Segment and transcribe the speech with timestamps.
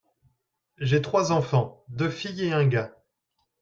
[0.79, 2.97] J'ai trois enfants, deux filles et un gars.